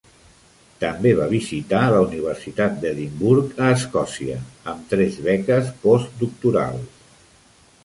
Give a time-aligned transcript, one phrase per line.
[0.83, 4.39] També va visitar la universitat d'Edimburg, a Escòcia,
[4.75, 7.09] amb tres beques postdoctorals.